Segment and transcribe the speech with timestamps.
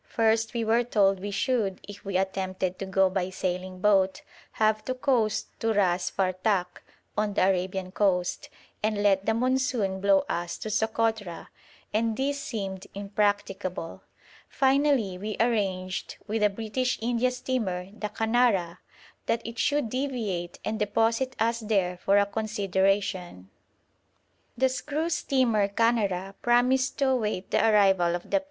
[0.09, 4.83] First we were told we should, if we attempted to go by sailing boat, have
[4.85, 6.81] to coast to Ras Fartak,
[7.15, 8.49] on the Arabian coast,
[8.81, 11.49] and let the monsoon blow us to Sokotra,
[11.93, 14.01] and this seemed impracticable.
[14.49, 18.79] Finally we arranged with a British India steamer, the Canara,
[19.27, 23.51] that it should 'deviate' and deposit us there for a consideration.
[24.57, 24.81] The ss.
[24.81, 28.39] Canara promised to await the arrival of the P.